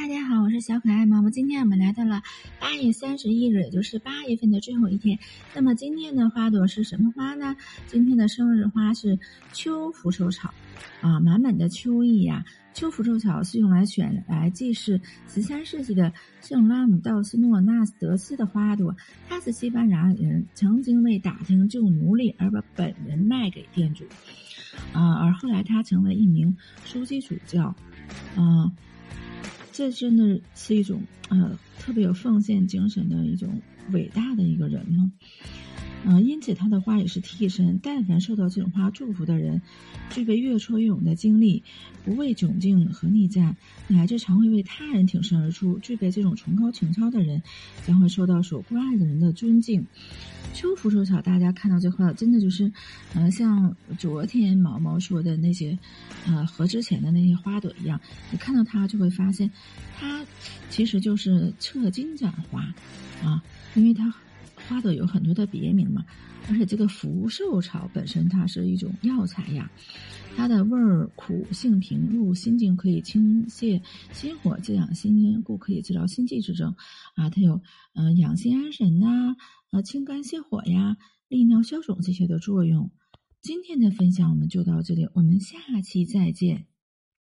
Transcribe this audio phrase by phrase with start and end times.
[0.00, 1.28] 大家好，我是小可爱毛毛。
[1.28, 2.22] 今天我们来到了
[2.58, 5.18] 八月三十一日，也就是八月份的最后一天。
[5.54, 7.54] 那么今天的花朵是什么花呢？
[7.86, 9.18] 今天的生日花是
[9.52, 10.54] 秋福寿草，
[11.02, 12.42] 啊，满满的秋意呀。
[12.72, 16.10] 秋福寿草是用来选来祭祀十三世纪的
[16.40, 18.96] 圣拉姆道斯诺纳斯德斯的花朵。
[19.28, 24.06] 他是西班牙人，曾经为打听救奴隶而把本人卖给店主，
[24.94, 26.56] 啊，而后来他成为一名
[26.86, 27.64] 枢机主教，
[28.34, 28.72] 啊。
[29.72, 33.60] 这真的是一种呃特别有奉献精神的一种
[33.92, 35.12] 伟大的一个人吗？
[36.06, 37.78] 嗯，因此他的花也是替身。
[37.82, 39.60] 但凡受到这种花祝福的人，
[40.08, 41.62] 具备越挫越勇的经历，
[42.04, 43.54] 不畏窘境和逆战，
[43.86, 47.42] 乃至常会为他人挺身而出，具备这种崇高情操的人，
[47.86, 49.86] 将会受到所关爱的人的尊敬。
[50.54, 52.72] 秋福寿草，大家看到这花，真的就是，
[53.14, 55.78] 呃，像昨天毛毛说的那些，
[56.26, 58.00] 呃，和之前的那些花朵一样，
[58.32, 59.50] 你看到它就会发现，
[59.98, 60.24] 它
[60.70, 62.62] 其实就是侧金盏花，
[63.22, 63.42] 啊，
[63.74, 64.12] 因为它。
[64.70, 66.04] 花朵有很多的别名嘛，
[66.48, 69.68] 而且这个福寿草本身它是一种药材呀，
[70.36, 76.72] 它的味儿苦，性平，入心经，可以清泻心火，滋养心经，故可以治疗心悸之症。
[77.16, 77.60] 啊，它有
[77.94, 79.34] 呃养心安神呐，
[79.72, 80.96] 呃清肝泻火呀，
[81.26, 82.92] 利尿消肿这些的作用。
[83.42, 86.66] 今天的分享我们就到这里，我们下期再见。